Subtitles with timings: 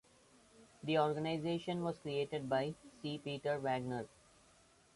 [0.83, 3.19] The organisation was created by C.
[3.23, 4.07] Peter Wagner.